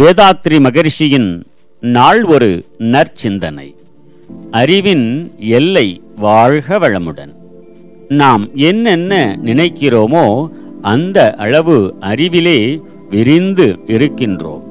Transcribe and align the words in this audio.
வேதாத்ரி 0.00 0.58
மகரிஷியின் 0.58 1.42
நாள் 1.80 2.24
ஒரு 2.24 2.64
நற்சிந்தனை. 2.78 3.74
அறிவின் 4.50 5.32
எல்லை 5.38 6.00
வாழ்க 6.16 6.78
வளமுடன். 6.78 7.34
நாம் 8.08 8.48
என்னென்ன 8.54 9.38
நினைக்கிறோமோ 9.44 10.48
அந்த 10.82 11.34
அளவு 11.34 11.94
அறிவிலே 12.00 12.80
விரிந்து 13.10 13.78
இருக்கின்றோம். 13.86 14.62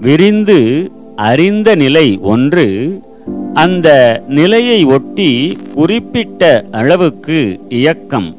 விரிந்து 0.00 0.90
அறிந்த 1.16 1.74
நிலை 1.74 2.18
ஒன்று 2.20 3.00
அந்த 3.54 3.88
நிலையை 4.28 4.84
ஒட்டி 4.84 5.58
குறிப்பிட்ட 5.74 6.64
அளவுக்கு 6.70 7.60
இயக்கம். 7.68 8.36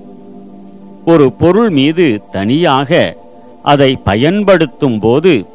ஒரு 1.06 1.32
பொருள் 1.32 1.70
மீது 1.70 2.22
தனியாக 2.32 3.18
அதை 3.64 3.96
பயன்படுத்தும் 3.96 5.00
போது 5.00 5.46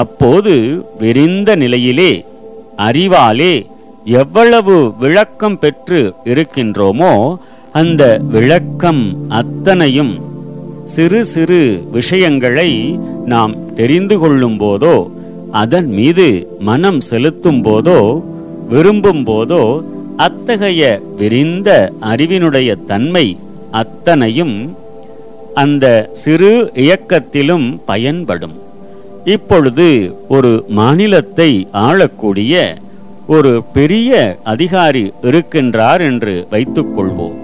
அப்போது 0.00 0.54
விரிந்த 0.98 1.50
நிலையிலே 1.56 2.12
அறிவாலே 2.88 3.54
எவ்வளவு 4.20 4.76
விளக்கம் 4.98 5.58
பெற்று 5.58 6.00
இருக்கின்றோமோ 6.24 7.12
அந்த 7.72 8.02
விளக்கம் 8.30 9.02
அத்தனையும் 9.40 10.14
சிறு 10.94 11.20
சிறு 11.32 11.60
விஷயங்களை 11.96 12.70
நாம் 13.32 13.54
தெரிந்து 13.74 14.16
கொள்ளும் 14.18 14.58
போதோ 14.60 14.94
அதன் 15.60 15.90
மீது 15.98 16.26
மனம் 16.68 17.00
செலுத்தும் 17.00 17.60
போதோ 17.64 17.98
விரும்பும் 18.68 19.22
போதோ 19.26 19.62
அத்தகைய 20.26 20.82
விரிந்த 21.18 21.68
அறிவினுடைய 22.12 22.70
தன்மை 22.90 23.26
அத்தனையும் 23.80 24.56
அந்த 25.54 25.84
சிறு 26.22 26.50
இயக்கத்திலும் 26.84 27.68
பயன்படும். 27.90 28.56
இப்பொழுது 29.28 29.88
ஒரு 30.28 30.50
மாநிலத்தை 30.68 31.50
ஆளக்கூடிய 31.86 32.54
ஒரு 33.26 33.52
பெரிய 33.72 34.10
அதிகாரி 34.44 35.04
இருக்கின்றார் 35.22 36.02
என்று 36.10 36.34
வைத்துக்கொள்வோம் 36.50 37.36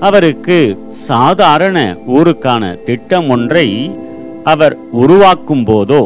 அவருக்கு 0.00 0.58
சாதாரண 0.90 1.78
ஊருக்கான 2.16 2.62
திட்டம் 2.88 3.28
ஒன்றை 3.28 3.68
அவர் 4.44 4.74
உருவாக்கும் 4.92 5.64
போதோ 5.66 6.02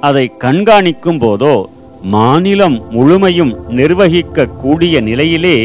அதை 0.00 0.24
கண்காணிக்கும் 0.38 1.20
போதோ 1.24 1.54
மாநிலம் 2.14 2.78
முழுமையும் 2.90 3.52
நிர்வகிக்க 3.70 4.46
கூடிய 4.62 4.94
நிலையிலே 5.00 5.58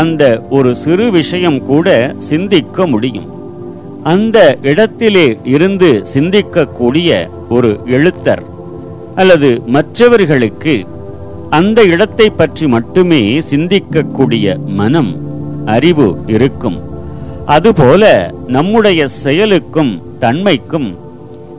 அந்த 0.00 0.22
ஒரு 0.50 0.70
சிறு 0.74 1.06
விஷயம் 1.10 1.60
கூட 1.66 1.88
சிந்திக்க 2.28 2.86
முடியும். 2.86 3.30
அந்த 4.02 4.58
இடத்திலே 4.62 5.38
இருந்து 5.44 6.02
சிந்திக்கக்கூடிய 6.14 7.28
ஒரு 7.48 7.80
எழுத்தர் 7.86 8.42
அல்லது 9.14 9.62
மற்றவர்களுக்கு 9.66 10.86
அந்த 11.50 11.84
இடத்தை 11.84 12.30
பற்றி 12.30 12.66
மட்டுமே 12.66 13.38
சிந்திக்கக்கூடிய 13.50 14.64
மனம் 14.66 15.16
அறிவு 15.66 16.16
இருக்கும். 16.26 16.78
அதுபோல 17.46 18.32
நம்முடைய 18.46 19.06
செயலுக்கும் 19.06 20.02
தன்மைக்கும் 20.20 20.96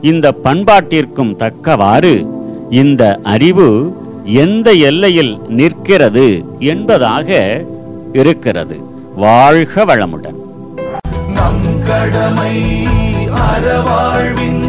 இந்த 0.02 0.34
பண்பாட்டிற்கும் 0.44 1.36
தக்கவாறு 1.36 2.26
இந்த 2.70 3.20
அறிவு 3.22 3.96
எந்த 4.24 4.72
எல்லையில் 4.72 5.38
நிற்கிறது 5.48 6.44
என்பதாக 6.58 7.62
இருக்கிறது. 8.12 8.80
வாழ்க 9.16 9.84
வளமுடன். 9.84 10.43
நம் 11.44 11.64
கடமை 11.86 12.54
அறவாழ்வின் 13.46 14.62